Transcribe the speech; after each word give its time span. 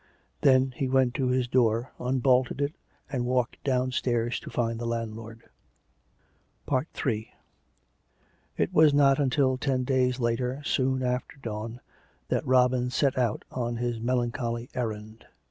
Then 0.41 0.73
he 0.75 0.87
went 0.89 1.13
to 1.13 1.27
his 1.27 1.47
door, 1.47 1.91
unbolted 1.99 2.59
it, 2.59 2.73
and 3.11 3.23
walked 3.23 3.63
down 3.63 3.91
stairs 3.91 4.39
to 4.39 4.49
find 4.49 4.79
the 4.79 4.87
landlord. 4.87 5.43
Ill 6.71 6.79
It 8.57 8.73
was 8.73 8.95
not 8.95 9.19
until 9.19 9.59
ten 9.59 9.83
days 9.83 10.19
later, 10.19 10.63
soon 10.65 11.03
after 11.03 11.37
dawn, 11.37 11.81
that 12.29 12.47
Robin 12.47 12.89
set 12.89 13.15
out 13.15 13.45
on 13.51 13.75
his 13.75 13.99
melancholy 14.01 14.71
errand. 14.73 15.27